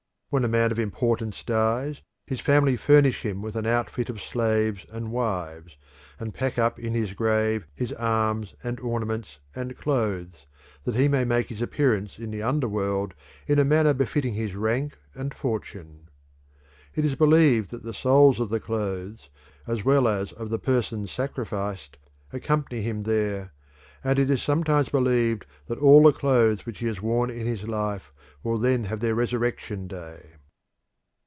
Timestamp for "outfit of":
3.65-4.21